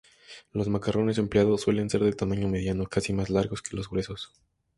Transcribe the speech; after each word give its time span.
Los 0.51 0.67
macarrones 0.67 1.19
empleados 1.19 1.61
suelen 1.61 1.91
ser 1.91 2.03
de 2.03 2.11
tamaño 2.11 2.47
mediano, 2.47 2.87
casi 2.87 3.13
más 3.13 3.29
largos 3.29 3.61
que 3.61 3.77
gruesos. 3.77 4.31